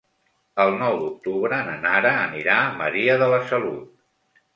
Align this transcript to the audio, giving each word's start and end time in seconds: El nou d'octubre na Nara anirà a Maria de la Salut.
El 0.61 0.71
nou 0.77 0.95
d'octubre 1.01 1.59
na 1.67 1.75
Nara 1.83 2.13
anirà 2.21 2.55
a 2.61 2.73
Maria 2.79 3.19
de 3.25 3.29
la 3.35 3.41
Salut. 3.51 3.93